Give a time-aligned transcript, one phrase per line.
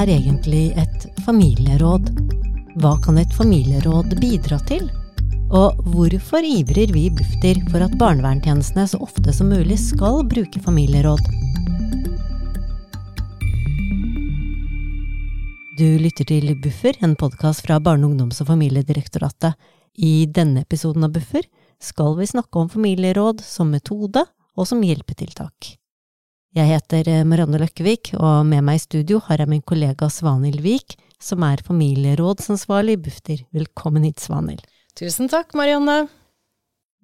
[0.00, 2.08] er egentlig et familieråd?
[2.80, 4.86] Hva kan et familieråd bidra til?
[5.50, 10.62] Og hvorfor ivrer vi i Bufdir for at barnevernstjenestene så ofte som mulig skal bruke
[10.64, 11.20] familieråd?
[15.80, 19.58] Du lytter til Buffer, en podkast fra Barne-, ungdoms- og familiedirektoratet.
[19.98, 21.44] I denne episoden av Buffer
[21.80, 24.24] skal vi snakke om familieråd som metode
[24.56, 25.79] og som hjelpetiltak.
[26.50, 30.58] Jeg heter eh, Marianne Løkkevik, og med meg i studio har jeg min kollega Svanhild
[30.64, 33.44] Vik, som er familierådsansvarlig i Bufdir.
[33.54, 34.64] Velkommen hit, Svanhild.
[34.98, 36.08] Tusen takk, Marianne.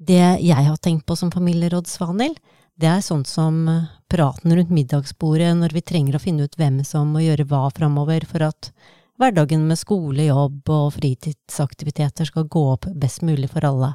[0.03, 2.41] Det jeg har tenkt på som familieråd, Svanhild,
[2.75, 6.83] det er sånt som eh, praten rundt middagsbordet når vi trenger å finne ut hvem
[6.83, 8.73] som må gjøre hva framover for at
[9.23, 13.95] hverdagen med skole, jobb og fritidsaktiviteter skal gå opp best mulig for alle.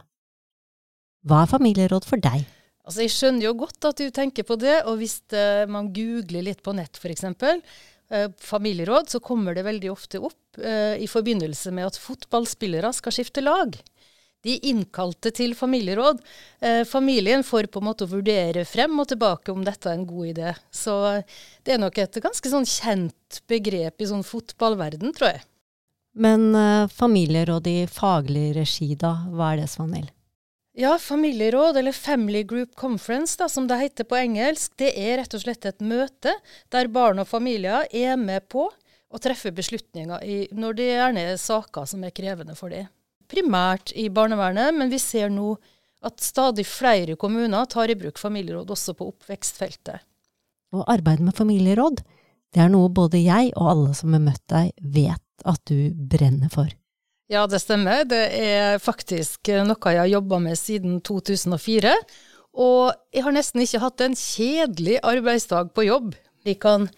[1.27, 2.47] Hva er familieråd for deg?
[2.81, 6.47] Altså, jeg skjønner jo godt at du tenker på det, og hvis uh, man googler
[6.47, 11.73] litt på nett f.eks., uh, familieråd, så kommer det veldig ofte opp uh, i forbindelse
[11.77, 13.77] med at fotballspillere skal skifte lag.
[14.41, 16.17] De innkalte til familieråd.
[16.65, 20.31] Eh, familien får på en måte vurdere frem og tilbake om dette er en god
[20.31, 20.53] idé.
[20.73, 20.95] Så
[21.61, 25.43] det er nok et ganske sånn kjent begrep i sånn fotballverden, tror jeg.
[26.25, 26.57] Men
[26.89, 30.09] familieråd i faglig regi, da, hva er det, Svanhild?
[30.73, 35.33] Ja, familieråd, eller Family Group Conference, da, som det heter på engelsk, det er rett
[35.35, 36.31] og slett et møte
[36.71, 38.69] der barn og familier er med på
[39.11, 42.87] å treffe beslutninger i, når det gjerne er saker som er krevende for dem.
[43.27, 45.57] Primært i barnevernet, men vi ser nå
[46.07, 50.07] at stadig flere kommuner tar i bruk familieråd også på oppvekstfeltet.
[50.71, 51.99] Og arbeidet med familieråd,
[52.55, 56.51] det er noe både jeg og alle som har møtt deg, vet at du brenner
[56.51, 56.71] for.
[57.31, 58.03] Ja, det stemmer.
[58.03, 61.93] Det er faktisk noe jeg har jobba med siden 2004.
[62.59, 66.09] Og jeg har nesten ikke hatt en kjedelig arbeidsdag på jobb.
[66.43, 66.89] Vi kan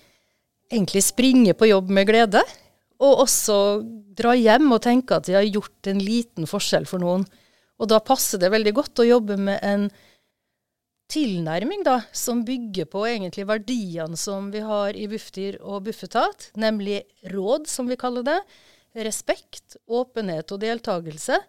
[0.73, 2.41] egentlig springe på jobb med glede,
[2.97, 3.59] og også
[4.17, 7.27] dra hjem og tenke at jeg har gjort en liten forskjell for noen.
[7.77, 9.87] Og da passer det veldig godt å jobbe med en
[11.13, 17.03] tilnærming da, som bygger på egentlig verdiene som vi har i Bufdir og Bufetat, nemlig
[17.29, 18.41] råd, som vi kaller det
[18.93, 21.39] respekt, åpenhet og deltakelse.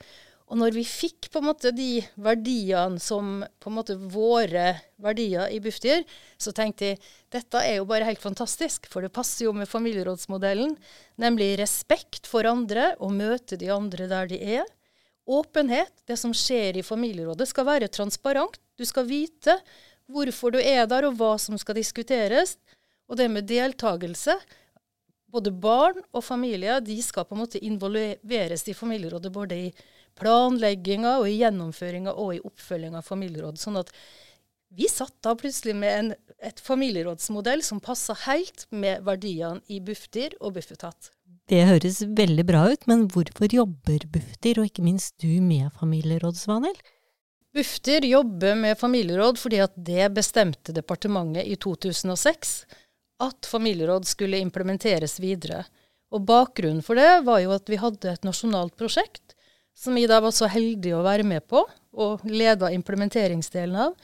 [0.53, 5.49] Og når vi fikk på en måte de verdiene som på en måte våre verdier
[5.53, 6.05] i Bufdir,
[6.37, 7.00] så tenkte jeg
[7.32, 10.77] dette er jo bare helt fantastisk, for det passer jo med familierådsmodellen.
[11.21, 14.69] Nemlig respekt for andre, og møte de andre der de er.
[15.25, 18.61] Åpenhet, det som skjer i familierådet, skal være transparent.
[18.76, 19.56] Du skal vite
[20.12, 22.59] hvorfor du er der, og hva som skal diskuteres.
[23.09, 24.37] Og det med deltakelse,
[25.34, 29.72] både barn og familier de skal på en måte involveres i familierådet både i
[30.19, 33.59] planlegginga og i gjennomføringa og i oppfølginga av familieråd.
[33.59, 33.91] Sånn at
[34.75, 36.09] vi satt da plutselig med en,
[36.43, 41.12] et familierådsmodell som passa helt med verdiene i Bufdir og Bufetat.
[41.50, 46.39] Det høres veldig bra ut, men hvorfor jobber Bufdir, og ikke minst du, med familieråd,
[46.41, 46.81] Svanhild?
[47.55, 52.56] Bufdir jobber med familieråd fordi at det bestemte departementet i 2006
[53.22, 55.64] at familieråd skulle implementeres videre.
[56.14, 59.34] Og bakgrunnen for det var jo at vi hadde et nasjonalt prosjekt
[59.75, 61.64] som vi da var så heldige å være med på
[61.94, 63.94] og leda implementeringsdelen av.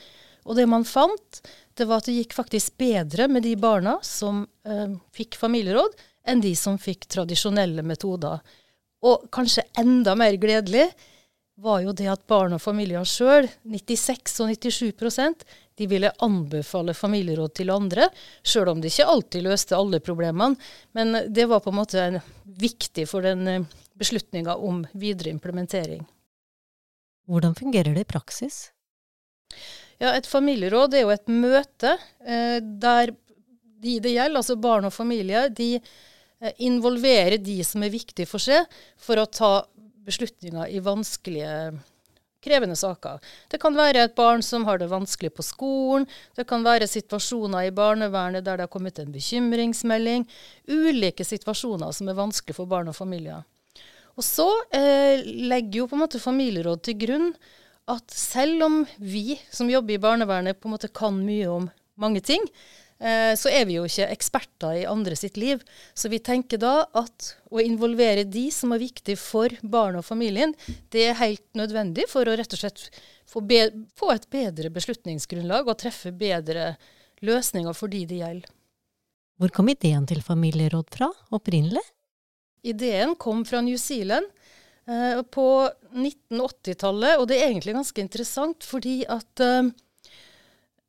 [0.48, 1.40] Og det man fant,
[1.78, 5.94] det var at det gikk faktisk bedre med de barna som eh, fikk familieråd,
[6.26, 8.40] enn de som fikk tradisjonelle metoder.
[9.06, 10.88] Og kanskje enda mer gledelig
[11.60, 14.92] var jo det at barn og familier sjøl, 96 og 97
[15.80, 18.10] de ville anbefale familieråd til andre,
[18.44, 20.58] sjøl om de ikke alltid løste alle problemene.
[20.92, 22.02] Men det var på en måte
[22.44, 23.64] viktig for den eh,
[23.96, 26.04] beslutninga om videre implementering.
[27.30, 28.66] Hvordan fungerer det i praksis?
[29.96, 33.14] Ja, Et familieråd er jo et møte eh, der
[33.80, 38.42] de det gjelder, altså barn og familie, de eh, involverer de som er viktige for
[38.42, 38.68] seg,
[39.00, 39.54] for å ta
[40.04, 41.54] beslutninger i vanskelige
[42.44, 43.20] krevende saker.
[43.52, 46.06] Det kan være et barn som har det vanskelig på skolen,
[46.36, 50.26] det kan være situasjoner i barnevernet der det har kommet en bekymringsmelding.
[50.68, 53.44] Ulike situasjoner som er vanskelig for barn og familier.
[54.18, 57.30] Og så eh, legger jo på en måte familieråd til grunn
[57.90, 61.70] at selv om vi som jobber i barnevernet på en måte kan mye om
[62.00, 62.44] mange ting,
[63.00, 65.62] så er vi jo ikke eksperter i andre sitt liv.
[65.96, 70.52] Så vi tenker da at å involvere de som er viktige for barnet og familien,
[70.92, 72.82] det er helt nødvendig for å rett og slett
[73.24, 73.40] få,
[73.96, 76.74] få et bedre beslutningsgrunnlag og treffe bedre
[77.24, 78.52] løsninger for de det gjelder.
[79.40, 81.82] Hvor kom ideen til familieråd fra opprinnelig?
[82.68, 84.26] Ideen kom fra New Zealand
[84.84, 85.46] eh, på
[85.94, 89.70] 1980-tallet, og det er egentlig ganske interessant fordi at eh,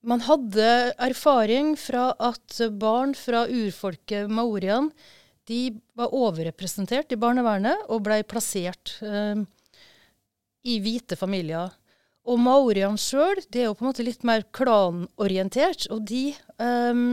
[0.01, 0.67] man hadde
[1.01, 4.89] erfaring fra at barn fra urfolket maorian
[5.49, 9.41] de var overrepresentert i barnevernet og blei plassert eh,
[10.63, 11.73] i hvite familier.
[12.29, 17.05] Og maoriene sjøl, er jo på en måte litt mer klanorientert, og de eh,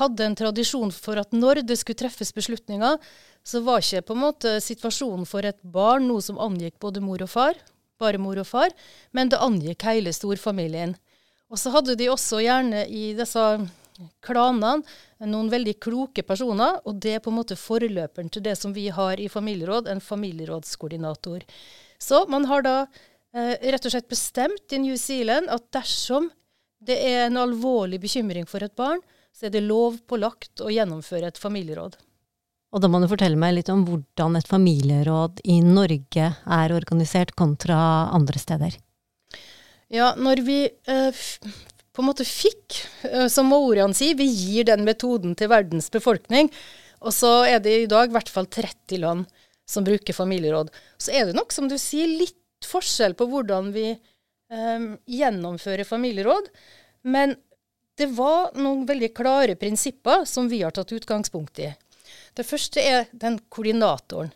[0.00, 2.96] hadde en tradisjon for at når det skulle treffes beslutninger,
[3.44, 7.22] så var ikke på en måte situasjonen for et barn noe som angikk både mor
[7.24, 7.60] og far,
[8.00, 8.72] bare mor og far,
[9.16, 10.96] men det angikk hele storfamilien.
[11.50, 13.44] Og så hadde de også gjerne i disse
[14.24, 14.80] klanene
[15.28, 18.88] noen veldig kloke personer, og det er på en måte forløperen til det som vi
[18.94, 21.44] har i familieråd, en familierådskoordinator.
[22.00, 22.76] Så man har da
[23.34, 26.30] eh, rett og slett bestemt i New Zealand at dersom
[26.80, 29.02] det er en alvorlig bekymring for et barn,
[29.36, 31.98] så er det lovpålagt å gjennomføre et familieråd.
[32.70, 37.34] Og da må du fortelle meg litt om hvordan et familieråd i Norge er organisert
[37.38, 37.76] kontra
[38.14, 38.78] andre steder.
[39.90, 41.22] Ja, når vi eh,
[41.90, 42.76] på en måte fikk,
[43.08, 46.50] eh, som Maorian sier, vi gir den metoden til verdens befolkning,
[47.00, 49.26] og så er det i dag i hvert fall 30 land
[49.70, 50.70] som bruker familieråd.
[51.00, 56.50] Så er det nok, som du sier, litt forskjell på hvordan vi eh, gjennomfører familieråd.
[57.10, 57.34] Men
[57.98, 61.72] det var noen veldig klare prinsipper som vi har tatt utgangspunkt i.
[62.36, 64.30] Det første er den koordinatoren.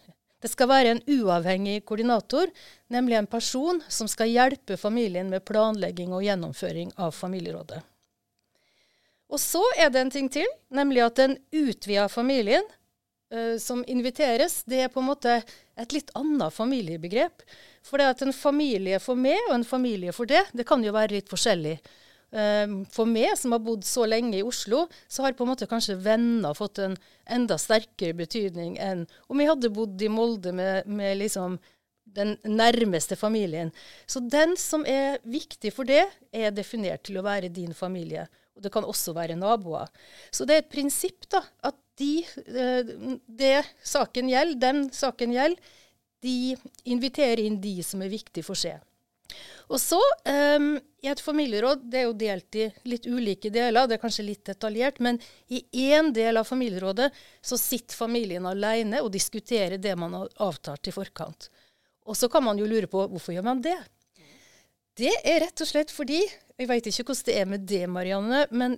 [0.44, 2.50] Det skal være en uavhengig koordinator,
[2.92, 7.80] nemlig en person som skal hjelpe familien med planlegging og gjennomføring av familierådet.
[9.32, 12.66] Og så er det en ting til, nemlig at den utvida familien
[13.32, 15.38] uh, som inviteres, det er på en måte
[15.80, 17.46] et litt annet familiebegrep.
[17.80, 20.92] For det at en familie for meg og en familie for det, det kan jo
[20.92, 21.78] være litt forskjellig.
[22.34, 25.68] Ehm, for meg som har bodd så lenge i Oslo, så har på en måte
[25.70, 26.96] kanskje venner fått en
[27.30, 31.60] enda sterkere betydning enn om jeg hadde bodd i Molde med, med liksom
[32.14, 33.70] den nærmeste familien.
[34.06, 36.04] Så den som er viktig for det,
[36.34, 38.26] er definert til å være din familie.
[38.54, 39.90] Og det kan også være naboer.
[40.30, 42.92] Så det er et prinsipp da, at de, eh,
[43.26, 45.72] det saken gjelder, den saken gjelder,
[46.24, 46.54] de
[46.88, 48.78] inviterer inn de som er viktige for seg.
[49.72, 49.98] Og så,
[50.28, 54.26] um, i et familieråd, det er jo delt i litt ulike deler, det er kanskje
[54.26, 55.18] litt detaljert, men
[55.48, 57.08] i én del av familierådet
[57.40, 61.48] så sitter familien alene og diskuterer det man har avtalt i forkant.
[62.04, 63.78] Og så kan man jo lure på hvorfor gjør man det?
[64.94, 66.20] Det er rett og slett fordi
[66.54, 68.76] Jeg veit ikke hvordan det er med det, Marianne, men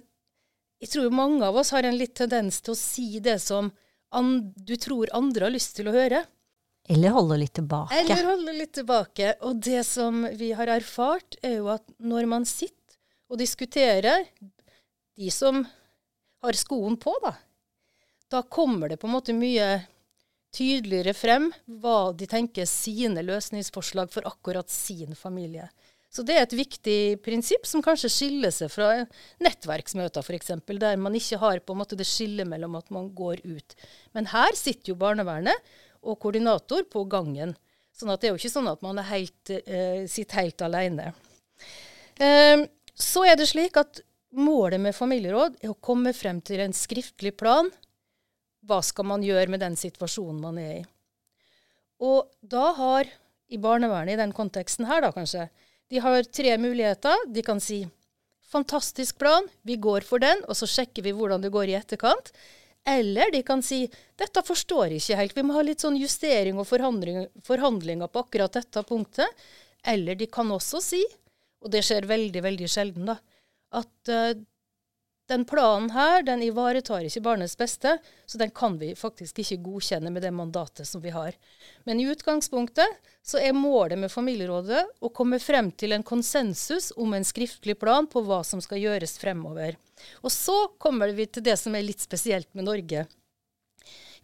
[0.80, 3.68] jeg tror mange av oss har en litt tendens til å si det som
[4.56, 6.22] du tror andre har lyst til å høre.
[6.88, 7.96] Eller holde litt tilbake.
[7.98, 9.32] Eller holde litt tilbake.
[9.46, 14.28] Og det som vi har erfart, er jo at når man sitter og diskuterer,
[15.16, 15.64] de som
[16.44, 17.34] har skoen på, da,
[18.30, 19.80] da kommer det på en måte mye
[20.56, 21.50] tydeligere frem
[21.82, 25.68] hva de tenker sine løsningsforslag for akkurat sin familie.
[26.16, 29.02] Så det er et viktig prinsipp som kanskje skiller seg fra
[29.42, 33.42] nettverksmøter f.eks., der man ikke har på en måte det skillet mellom at man går
[33.44, 33.76] ut.
[34.16, 35.74] Men her sitter jo barnevernet
[36.06, 37.54] og koordinator på gangen.
[37.96, 41.12] Sånn at det er jo ikke sånn at man helt, eh, sitter helt alene.
[42.20, 44.00] Eh, så er det slik at
[44.36, 47.70] målet med familieråd er å komme frem til en skriftlig plan.
[48.66, 50.84] Hva skal man gjøre med den situasjonen man er i?
[52.04, 53.08] Og da har,
[53.48, 55.48] i barnevernet i den konteksten her, da kanskje,
[55.88, 57.28] de har tre muligheter.
[57.32, 57.84] De kan si
[58.50, 62.32] fantastisk plan, vi går for den, og så sjekker vi hvordan det går i etterkant.
[62.86, 63.82] Eller de kan si
[64.18, 68.22] dette forstår jeg ikke helt, vi må ha litt sånn justering og forhandling, forhandlinger på
[68.22, 69.46] akkurat dette punktet.
[69.86, 71.02] Eller de kan også si,
[71.62, 73.18] og det skjer veldig, veldig sjelden, da,
[73.74, 74.32] at uh,
[75.26, 80.12] den planen her den ivaretar ikke barnets beste, så den kan vi faktisk ikke godkjenne
[80.14, 81.34] med det mandatet som vi har.
[81.84, 87.16] Men i utgangspunktet så er målet med familierådet å komme frem til en konsensus om
[87.16, 89.74] en skriftlig plan på hva som skal gjøres fremover.
[90.22, 93.06] Og så kommer vi til det som er litt spesielt med Norge.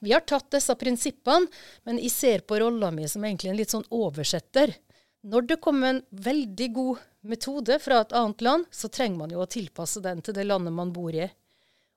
[0.02, 1.50] Vi har tatt disse prinsippene,
[1.86, 4.74] men jeg ser på rolla mi som egentlig en litt sånn oversetter.
[5.22, 9.42] Når det kommer en veldig god metode fra et annet land, så trenger man jo
[9.44, 11.28] å tilpasse den til det landet man bor i.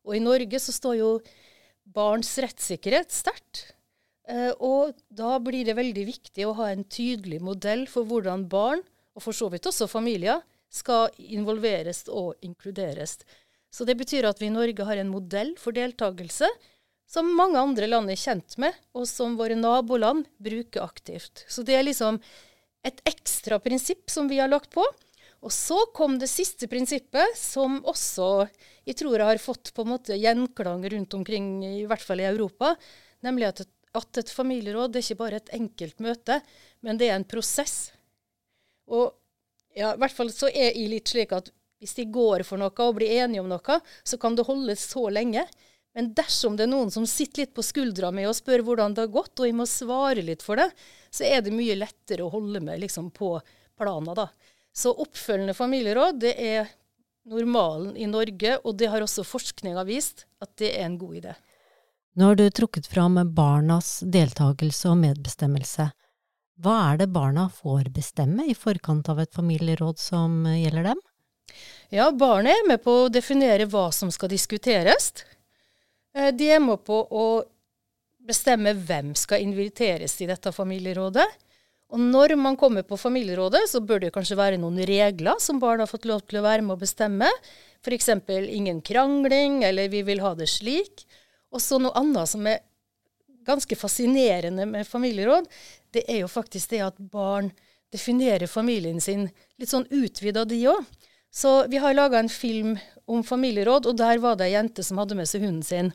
[0.05, 1.10] Og i Norge så står jo
[1.96, 3.63] barns rettssikkerhet sterkt.
[4.29, 8.86] Eh, og da blir det veldig viktig å ha en tydelig modell for hvordan barn,
[9.17, 13.20] og for så vidt også familier, skal involveres og inkluderes.
[13.74, 16.50] Så det betyr at vi i Norge har en modell for deltakelse
[17.10, 21.46] som mange andre land er kjent med, og som våre naboland bruker aktivt.
[21.48, 22.20] Så det er liksom
[22.86, 24.86] et ekstra prinsipp som vi har lagt på.
[25.46, 28.48] Og så kom det siste prinsippet, som også
[28.86, 32.74] jeg tror har fått på en måte gjenklang rundt omkring, i hvert fall i Europa,
[33.25, 36.39] nemlig at et, at et familieråd det er ikke bare et enkelt møte,
[36.86, 37.92] men det er en prosess.
[38.89, 39.13] Og
[39.75, 41.51] ja, i hvert fall så er jeg litt slik at
[41.82, 45.08] hvis de går for noe og blir enige om noe, så kan det holdes så
[45.13, 45.44] lenge.
[45.96, 49.06] Men dersom det er noen som sitter litt på skuldra mi og spør hvordan det
[49.06, 50.68] har gått, og jeg må svare litt for det,
[51.08, 53.38] så er det mye lettere å holde meg liksom på
[53.80, 54.28] plana, da.
[54.75, 56.68] Så oppfølgende familieråd, det er
[57.32, 61.36] normalen i Norge, og det har også forskninga vist at det er en god idé.
[62.16, 65.90] Nå har du trukket fram barnas deltakelse og medbestemmelse.
[66.64, 71.02] Hva er det barna får bestemme i forkant av et familieråd som gjelder dem?
[71.92, 75.12] Ja, barnet er med på å definere hva som skal diskuteres.
[76.15, 77.25] Eh, de er med på å
[78.25, 81.27] bestemme hvem skal inviteres i dette familierådet.
[81.93, 85.84] Og når man kommer på familierådet, så bør det kanskje være noen regler som barn
[85.84, 87.29] har fått lov til å være med å bestemme.
[87.86, 88.10] F.eks.
[88.50, 91.05] ingen krangling, eller vi vil ha det slik.
[91.53, 92.63] Og så noe annet som er
[93.45, 95.45] ganske fascinerende med familieråd,
[95.93, 97.51] det er jo faktisk det at barn
[97.93, 99.27] definerer familien sin
[99.62, 100.81] litt sånn utvida, de òg.
[101.29, 102.74] Så vi har laga en film
[103.05, 105.93] om familieråd, og der var det ei jente som hadde med seg hunden sin.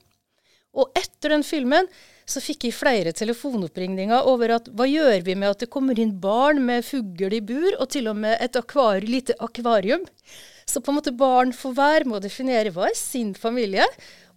[0.76, 1.88] Og etter den filmen
[2.30, 6.14] så fikk jeg flere telefonoppringninger over at hva gjør vi med at det kommer inn
[6.22, 10.04] barn med fugl i bur, og til og med et akvar, lite akvarium?
[10.70, 13.86] Så på en måte barn får være med å definere hva er sin familie.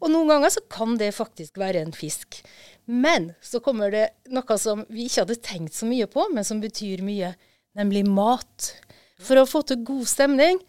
[0.02, 2.42] Og noen ganger så kan det faktisk være en fisk.
[2.90, 6.60] Men så kommer det noe som vi ikke hadde tenkt så mye på, men som
[6.64, 7.36] betyr mye,
[7.78, 8.74] nemlig mat.
[9.22, 10.60] For å få til god stemning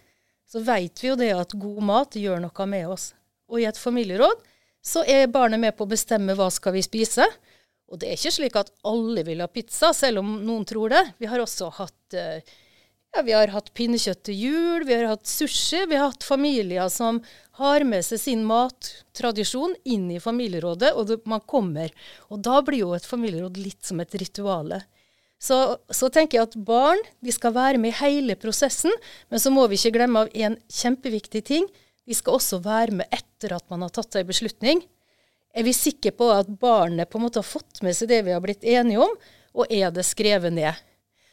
[0.47, 3.13] så vet vi jo det at god mat gjør noe med oss.
[3.51, 4.45] Og i et familieråd
[4.85, 7.27] så er barnet med på å bestemme hva skal vi spise.
[7.93, 11.03] Og det er ikke slik at alle vil ha pizza, selv om noen tror det.
[11.21, 12.55] Vi har også hatt eh,
[13.15, 15.85] ja, vi har hatt pinnekjøtt til jul, vi har hatt sushi.
[15.87, 17.21] Vi har hatt familier som
[17.61, 21.95] har med seg sin mattradisjon inn i familierådet, og man kommer.
[22.35, 24.83] Og da blir jo et familieråd litt som et rituale.
[25.39, 28.93] Så, så, tenker jeg at barn de skal være med i hele prosessen,
[29.29, 31.69] men så må vi ikke glemme av en kjempeviktig ting.
[32.05, 34.83] De skal også være med etter at man har tatt en beslutning.
[35.55, 38.35] Er vi sikre på at barnet på en måte har fått med seg det vi
[38.35, 39.15] har blitt enige om,
[39.55, 40.75] og er det skrevet ned?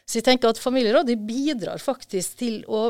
[0.06, 2.90] Så jeg tenker at familierådet bidrar faktisk til å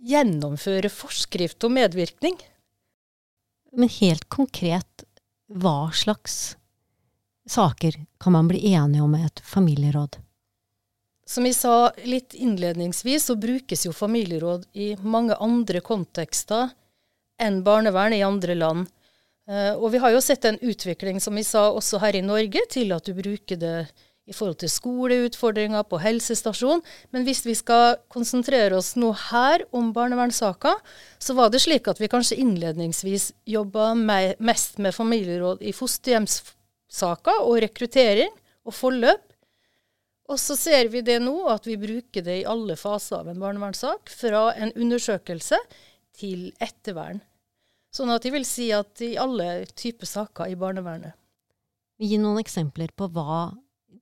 [0.00, 2.38] gjennomføre forskrift om medvirkning.
[3.76, 5.04] Men helt konkret,
[5.50, 6.56] hva slags
[7.50, 10.18] saker kan man bli enige om i et familieråd?
[11.30, 16.72] Som vi sa litt innledningsvis, så brukes jo familieråd i mange andre kontekster
[17.40, 18.88] enn barnevern i andre land.
[19.46, 22.64] Uh, og vi har jo sett en utvikling, som vi sa også her i Norge,
[22.74, 23.76] til at du bruker det
[24.30, 26.82] i forhold til skoleutfordringer på helsestasjon.
[27.14, 30.82] Men hvis vi skal konsentrere oss nå her om barnevernssaker,
[31.22, 37.62] så var det slik at vi kanskje innledningsvis jobba mest med familieråd i fosterhjemssaker og
[37.66, 38.34] rekruttering
[38.66, 39.29] og forløp.
[40.30, 43.40] Og så ser vi det nå, at vi bruker det i alle faser av en
[43.42, 44.12] barnevernssak.
[44.14, 45.58] Fra en undersøkelse
[46.20, 47.18] til ettervern.
[47.90, 51.16] Sånn at jeg vil si at i alle typer saker i barnevernet.
[52.00, 53.50] Gi noen eksempler på hva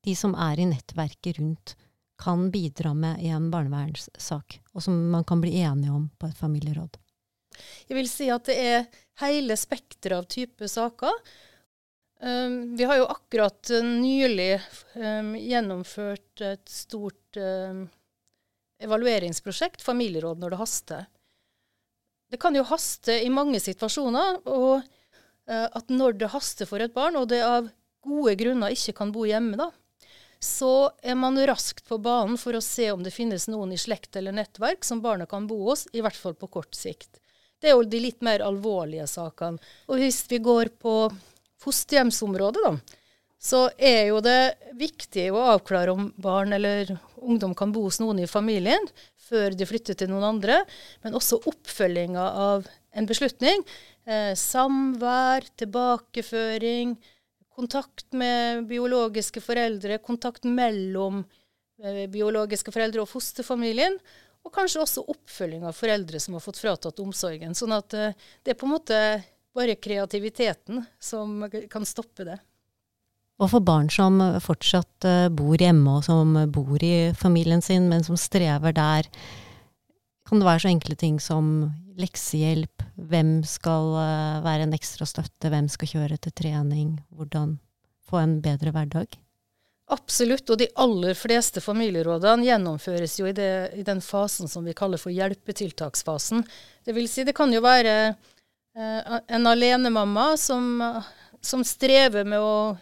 [0.04, 1.74] de som er i nettverket rundt,
[2.18, 6.38] kan bidra med i en barnevernssak, og som man kan bli enige om på et
[6.38, 6.98] familieråd.
[7.86, 8.88] Jeg vil si at det er
[9.22, 11.14] hele spekteret av typer saker.
[12.18, 14.60] Um, vi har jo akkurat nylig
[14.94, 17.84] um, gjennomført et stort um,
[18.82, 21.04] evalueringsprosjekt, familieråd når det haster.
[22.28, 26.94] Det kan jo haste i mange situasjoner, og uh, at når det haster for et
[26.94, 27.70] barn, og det av
[28.02, 29.70] gode grunner ikke kan bo hjemme, da,
[30.42, 34.18] så er man raskt på banen for å se om det finnes noen i slekt
[34.18, 37.22] eller nettverk som barna kan bo hos, i hvert fall på kort sikt.
[37.58, 39.58] Det er jo de litt mer alvorlige sakene.
[39.90, 40.94] Og hvis vi går på
[41.62, 42.98] fosterhjemsområdet, da,
[43.38, 46.90] så er jo det viktig å avklare om barn eller
[47.22, 48.84] ungdom kan bo hos noen i familien
[49.28, 50.62] før de flytter til noen andre,
[51.04, 53.62] men også oppfølginga av en beslutning.
[54.08, 56.94] Eh, samvær, tilbakeføring,
[57.52, 61.20] kontakt med biologiske foreldre, kontakt mellom
[61.82, 63.98] eh, biologiske foreldre og fosterfamilien.
[64.46, 67.56] Og kanskje også oppfølging av foreldre som har fått fratatt omsorgen.
[67.58, 69.02] Sånn at eh, det er på en måte
[69.58, 72.38] bare kreativiteten som kan stoppe det.
[73.38, 78.02] Og for barn som fortsatt eh, bor hjemme, og som bor i familien sin, men
[78.06, 79.06] som strever der,
[80.28, 81.52] kan det være så enkle ting som
[81.98, 87.56] leksehjelp, hvem skal eh, være en ekstra støtte, hvem skal kjøre til trening, hvordan
[88.08, 89.18] få en bedre hverdag?
[89.88, 94.76] Absolutt, og de aller fleste familierådene gjennomføres jo i, det, i den fasen som vi
[94.76, 96.42] kaller for hjelpetiltaksfasen.
[96.84, 97.94] Det vil si, det kan jo være
[98.76, 100.68] en alenemamma som,
[101.40, 102.76] som strever med å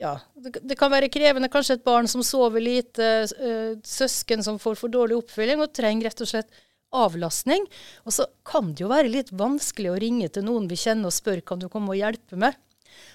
[0.00, 1.50] ja, det, det, kan være krevende.
[1.52, 6.10] Kanskje et barn som sover lite, uh, søsken som får for dårlig oppfølging og trenger
[6.10, 7.66] rett og slett avlastning.
[8.06, 11.16] Og så kan det jo være litt vanskelig å ringe til noen vi kjenner og
[11.16, 12.58] spørre kan du komme og hjelpe med.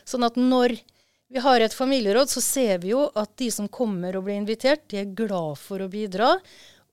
[0.08, 0.78] Sånn at når
[1.30, 4.88] vi har et familieråd, så ser vi jo at de som kommer og blir invitert,
[4.90, 6.34] de er glad for å bidra.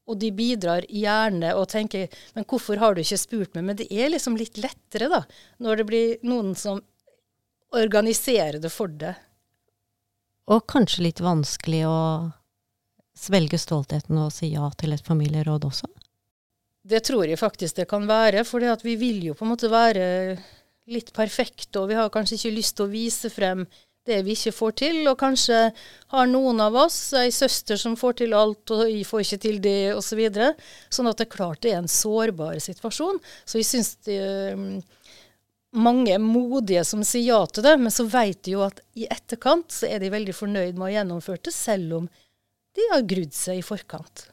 [0.06, 3.64] Og de bidrar gjerne og tenker men hvorfor har du ikke spurt meg?
[3.66, 5.22] Men det er liksom litt lettere da,
[5.62, 6.80] når det blir noen som
[7.74, 9.16] organiserer det for det.
[10.46, 11.98] Og kanskje litt vanskelig å
[13.16, 15.88] svelge stoltheten og si ja til et familieråd også?
[16.86, 20.36] Det tror jeg faktisk det kan være, for vi vil jo på en måte være
[20.92, 23.64] litt perfekte, og vi har kanskje ikke lyst til å vise frem
[24.06, 24.98] det vi ikke får til.
[25.10, 25.60] Og kanskje
[26.14, 29.62] har noen av oss ei søster som får til alt, og jeg får ikke til
[29.64, 30.06] det, osv.
[30.06, 30.52] Så videre.
[30.88, 33.18] sånn at det er klart det er en sårbar situasjon.
[33.44, 33.90] Så jeg syns
[34.56, 34.68] um,
[35.76, 39.08] mange er modige som sier ja til det, men så vet de jo at i
[39.10, 42.08] etterkant så er de veldig fornøyd med å ha gjennomført det, selv om
[42.76, 44.28] de har grudd seg i forkant.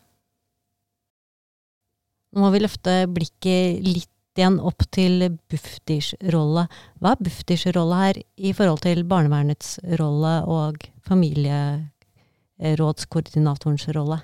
[2.34, 6.64] Nå må vi løfte blikket litt igjen opp til Bufdirs rolle.
[7.02, 10.76] Hva er Bufdirs rolle her i forhold til barnevernets rolle og
[11.08, 14.18] familierådskoordinatorens rolle?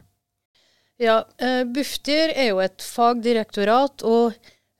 [1.00, 4.34] Ja, eh, Bufdir er jo et fagdirektorat, og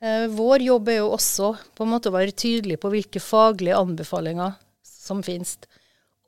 [0.04, 3.80] eh, vår jobb er jo også på en måte å være tydelig på hvilke faglige
[3.80, 4.52] anbefalinger
[4.84, 5.56] som finnes.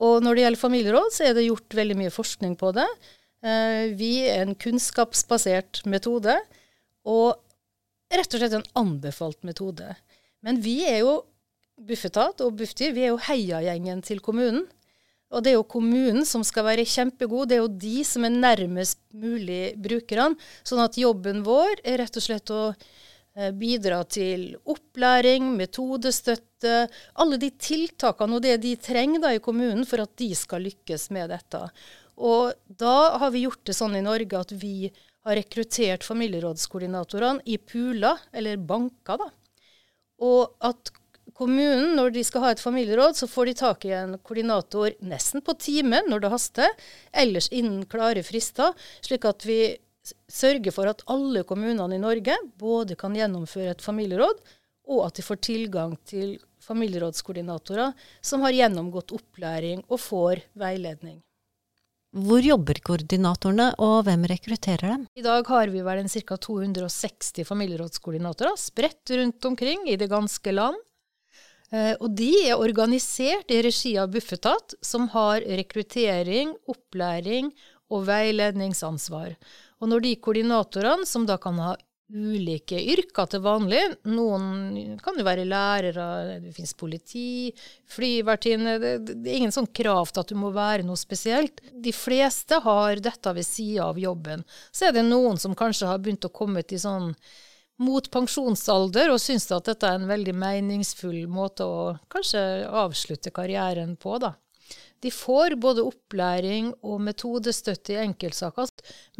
[0.01, 2.89] Og når det gjelder familieråd, så er det gjort veldig mye forskning på det.
[3.43, 6.35] Eh, vi er en kunnskapsbasert metode.
[7.09, 7.33] Og
[8.11, 9.95] rett og slett en anbefalt metode.
[10.45, 11.21] Men vi er jo
[11.81, 14.67] Bufetat og Bufdir, vi er jo heiagjengen til kommunen.
[15.31, 17.49] Og det er jo kommunen som skal være kjempegod.
[17.49, 20.35] Det er jo de som er nærmest mulig brukerne.
[20.67, 26.83] Sånn at jobben vår er rett og slett å eh, bidra til opplæring, metodestøtte,
[27.23, 31.07] alle de tiltakene og det de trenger da i kommunen for at de skal lykkes
[31.15, 31.63] med dette.
[32.21, 34.91] Og da har vi gjort det sånn i Norge at vi
[35.25, 39.21] har rekruttert familierådskoordinatorene i pooler, eller banker.
[39.21, 39.29] da.
[40.21, 40.91] Og at
[41.37, 45.43] kommunen, når de skal ha et familieråd, så får de tak i en koordinator nesten
[45.45, 46.75] på timen når det haster,
[47.13, 49.61] ellers innen klare frister, slik at vi
[50.31, 54.41] sørger for at alle kommunene i Norge både kan gjennomføre et familieråd,
[54.91, 57.93] og at de får tilgang til familierådskoordinatorer
[58.25, 61.21] som har gjennomgått opplæring og får veiledning.
[62.11, 65.03] Hvor jobber koordinatorene, og hvem rekrutterer dem?
[65.15, 66.35] I dag har vi vel en ca.
[66.35, 70.75] 260 familierådskoordinatorer spredt rundt omkring i det ganske land.
[71.71, 77.53] Eh, og de er organisert i regi av Bufetat, som har rekruttering, opplæring
[77.87, 79.37] og veiledningsansvar.
[79.79, 81.77] Og når de koordinatorene, som da kan ha
[82.11, 83.81] ulike yrker til vanlig.
[84.11, 87.51] Noen kan jo være lærere, det finnes politi,
[87.91, 88.77] flyvertinne.
[88.81, 91.63] Det, det, er ingen sånn krav til at du må være noe spesielt.
[91.71, 94.45] De fleste har dette ved sida av jobben.
[94.71, 97.13] Så er det noen som kanskje har begynt å komme til sånn
[97.81, 103.95] mot pensjonsalder og syns at dette er en veldig meningsfull måte å kanskje avslutte karrieren
[103.97, 104.35] på, da.
[105.01, 108.69] De får både opplæring og metodestøtte i enkeltsaker,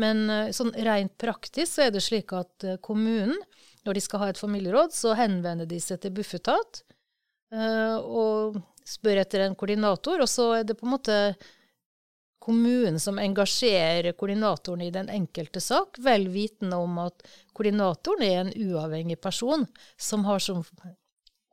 [0.01, 3.37] men eh, sånn rent praktisk så er det slik at eh, kommunen,
[3.85, 6.83] når de skal ha et familieråd, så henvender de seg til Bufetat
[7.49, 11.15] uh, og spør etter en koordinator, og så er det på en måte
[12.41, 17.25] kommunen som engasjerer koordinatoren i den enkelte sak, vel vitende om at
[17.57, 19.65] koordinatoren er en uavhengig person
[19.97, 20.61] som har som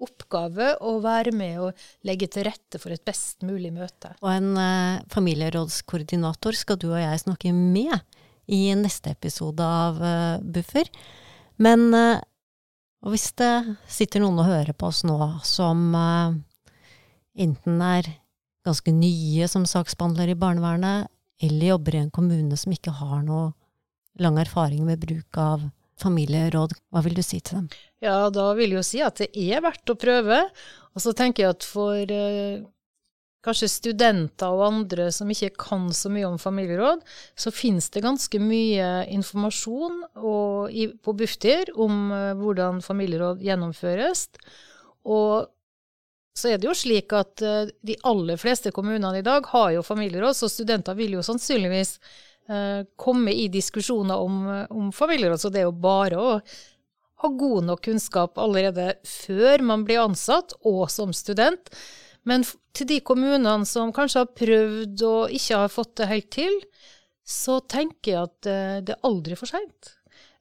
[0.02, 4.14] oppgave å være med og legge til rette for et best mulig møte.
[4.22, 7.96] Og en eh, familierådskoordinator skal du og jeg snakke med
[8.48, 10.90] i neste episode av eh, Buffer.
[11.58, 12.20] Men uh,
[13.10, 13.52] hvis det
[13.90, 15.90] sitter noen og hører på oss nå som
[17.38, 18.06] enten er
[18.66, 21.10] ganske nye som saksbehandler i barnevernet,
[21.42, 23.52] eller jobber i en kommune som ikke har noe
[24.18, 25.68] lang erfaring med bruk av
[26.00, 27.68] familieråd, hva vil du si til dem?
[28.04, 30.42] Ja, da vil jeg jo si at det er verdt å prøve.
[30.94, 32.62] Og så tenker jeg at for eh,
[33.44, 37.04] kanskje studenter og andre som ikke kan så mye om familieråd,
[37.38, 44.26] så finnes det ganske mye informasjon og, i, på Bufdir om eh, hvordan familieråd gjennomføres.
[45.08, 45.48] Og
[46.38, 49.86] så er det jo slik at eh, de aller fleste kommunene i dag har jo
[49.86, 51.96] familieråd, så studenter vil jo sannsynligvis
[52.96, 54.36] komme i diskusjoner om,
[54.72, 55.40] om familieråd.
[55.42, 56.30] Så det er jo bare å
[57.22, 61.68] ha god nok kunnskap allerede før man blir ansatt, og som student.
[62.28, 62.44] Men
[62.76, 66.58] til de kommunene som kanskje har prøvd og ikke har fått det helt til,
[67.28, 69.94] så tenker jeg at eh, det er aldri for seint.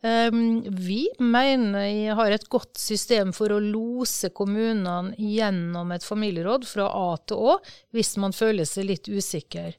[0.06, 6.68] Ehm, vi mener vi har et godt system for å lose kommunene gjennom et familieråd
[6.70, 7.58] fra A til Å,
[7.96, 9.74] hvis man føler seg litt usikker.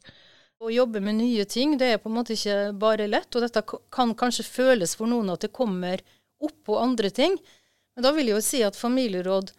[0.59, 3.63] Å jobbe med nye ting det er på en måte ikke bare lett, og dette
[3.95, 6.03] kan kanskje føles for noen at det kommer
[6.43, 7.37] oppå andre ting.
[7.95, 9.53] Men da vil jeg jo si at familieråd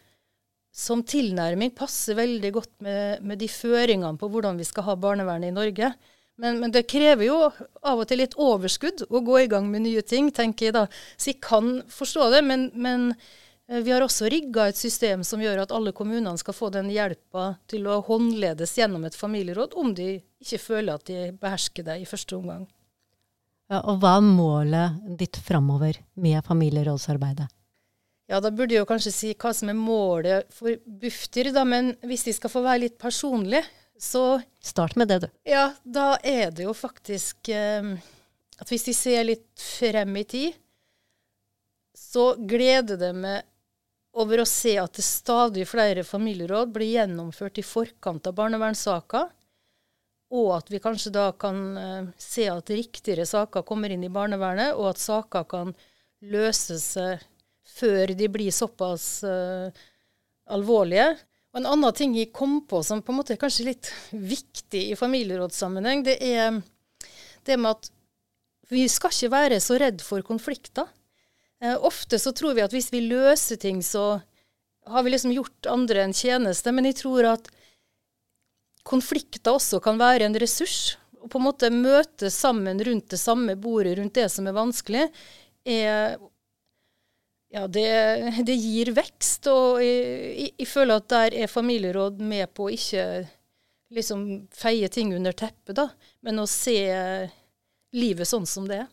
[0.75, 5.49] som tilnærming passer veldig godt med, med de føringene på hvordan vi skal ha barnevernet
[5.49, 5.93] i Norge.
[6.39, 9.83] Men, men, det krever jo av og til litt overskudd å gå i gang med
[9.83, 10.85] nye ting, tenker jeg da.
[11.19, 13.09] Så jeg kan forstå det, men, men
[13.69, 17.51] vi har også rigga et system som gjør at alle kommunene skal få den hjelpa
[17.69, 22.07] til å håndledes gjennom et familieråd, om de ikke føler at de behersker det i
[22.09, 22.65] første omgang.
[23.69, 27.45] Ja, og hva er målet ditt framover med familierådsarbeidet?
[28.29, 31.63] Ja, da burde jeg jo kanskje si hva som er målet for Bufdir, da.
[31.65, 33.61] Men hvis de skal få være litt personlig,
[33.99, 35.29] så Start med det, du.
[35.49, 37.93] Ja, da er det jo faktisk eh,
[38.59, 40.57] at hvis de ser litt frem i tid,
[41.97, 43.48] så gleder det meg
[44.19, 49.29] over å se at det stadig flere familieråd blir gjennomført i forkant av barnevernssaker,
[50.29, 54.75] og at vi kanskje da kan eh, se at riktigere saker kommer inn i barnevernet,
[54.77, 55.73] og at saker kan
[56.21, 57.23] løses eh,
[57.79, 59.69] før de blir såpass uh,
[60.49, 61.13] alvorlige.
[61.53, 64.81] Og En annen ting jeg kom på som på en måte er kanskje litt viktig
[64.89, 66.59] i familierådssammenheng, det er
[67.47, 67.91] det med at
[68.73, 70.89] vi skal ikke være så redd for konflikter.
[71.63, 74.21] Eh, ofte så tror vi at hvis vi løser ting, så
[74.89, 76.71] har vi liksom gjort andre en tjeneste.
[76.71, 77.51] Men jeg tror at
[78.87, 80.97] konflikter også kan være en ressurs.
[81.19, 85.07] Å på en måte møte sammen rundt det samme bordet, rundt det som er vanskelig,
[85.67, 86.15] er
[87.49, 87.89] ja, det,
[88.45, 93.05] det, gir vekst, og jeg, jeg, føler at der er familieråd med på å ikke
[93.95, 95.87] liksom feie ting under teppet, da,
[96.21, 96.77] men å se
[97.97, 98.87] livet sånn som det er.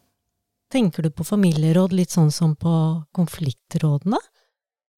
[0.72, 2.72] Tenker du på familieråd litt sånn som på
[3.14, 4.18] konfliktrådene?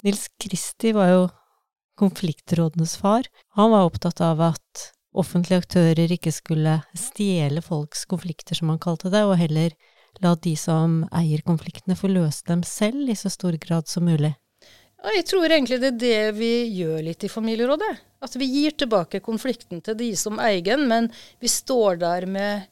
[0.06, 1.26] Nils Kristi var jo
[1.98, 3.28] konfliktrådenes far.
[3.58, 9.12] Han var opptatt av at offentlige aktører ikke skulle stjele folks konflikter, som han kalte
[9.12, 9.74] det, og heller
[10.24, 14.32] la de som eier konfliktene, få løse dem selv i så stor grad som mulig?
[14.98, 17.92] Ja, jeg tror egentlig det er det vi gjør litt i familierådet.
[18.24, 22.66] At vi gir tilbake konflikten til de som eier den, men vi står der med,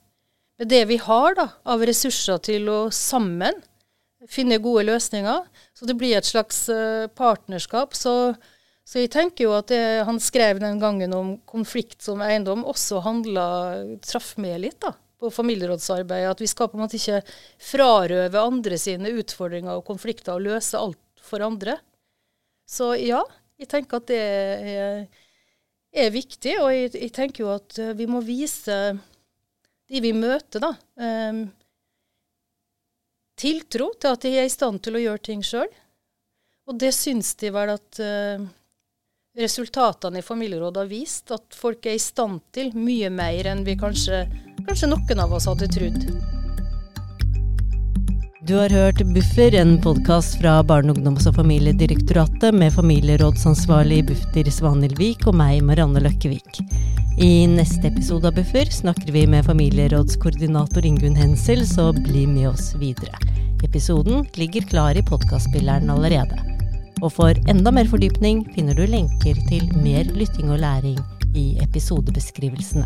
[0.60, 3.56] med det vi har da, av ressurser til å sammen
[4.30, 5.44] finne gode løsninger.
[5.76, 7.94] Så det blir et slags uh, partnerskap.
[7.94, 8.34] Så,
[8.82, 13.04] så, jeg tenker jo at det han skrev den gangen om konflikt som eiendom, også
[13.04, 13.48] handla
[14.06, 16.30] Traff med litt, da på familierådsarbeidet.
[16.30, 17.22] At vi skal på en måte ikke
[17.72, 21.78] frarøve andre sine utfordringer og konflikter og løse alt for andre.
[22.68, 23.22] Så ja,
[23.60, 25.04] jeg tenker at det er,
[25.94, 26.56] er viktig.
[26.62, 28.96] Og jeg, jeg, tenker jo at eh, vi må vise
[29.90, 31.42] de vi møter, da, um,
[33.38, 35.68] tiltro til at de er i stand til å gjøre ting sjøl.
[36.66, 38.46] Og det syns de vel at uh,
[39.38, 41.30] resultatene i familierådet har vist.
[41.30, 44.24] At folk er i stand til mye mer enn vi kanskje
[44.66, 46.08] kanskje noen av oss hadde trodd.
[48.46, 55.26] Du har hørt Buffer, en podkast fra Barne-, ungdoms- og familiedirektoratet med familierådsansvarlig Bufdir Svanhildvik
[55.26, 56.62] og meg, Marianne Løkkevik.
[57.18, 62.74] I neste episode av Buffer snakker vi med familierådskoordinator Ingunn Hensel, så bli med oss
[62.74, 63.16] videre.
[63.64, 66.36] Episoden ligger klar i podkastspilleren allerede.
[67.00, 71.00] Og for enda mer fordypning finner du lenker til mer lytting og læring
[71.32, 72.84] i episodebeskrivelsene.